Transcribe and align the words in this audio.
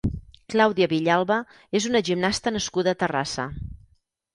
Claudia 0.53 0.87
Villalba 0.93 1.39
és 1.81 1.89
una 1.93 2.03
gimnasta 2.11 2.59
nascuda 2.59 2.97
a 2.99 3.03
Terrassa. 3.05 3.51